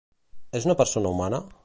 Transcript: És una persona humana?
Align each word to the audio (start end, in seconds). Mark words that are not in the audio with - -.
És 0.61 0.65
una 0.69 0.77
persona 0.81 1.11
humana? 1.17 1.43